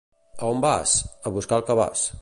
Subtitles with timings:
[0.39, 0.95] —A on vas?
[1.11, 2.09] —A buscar el cabàs.